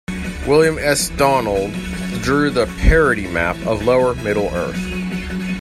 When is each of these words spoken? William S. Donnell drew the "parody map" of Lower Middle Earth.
William 0.47 0.79
S. 0.79 1.09
Donnell 1.09 1.69
drew 2.23 2.49
the 2.49 2.65
"parody 2.79 3.27
map" 3.27 3.55
of 3.67 3.83
Lower 3.85 4.15
Middle 4.15 4.47
Earth. 4.51 4.83